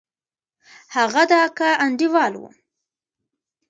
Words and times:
هغه 0.95 1.21
د 1.29 1.31
اکا 1.47 1.69
انډيوال 1.85 2.33
و. 2.37 2.43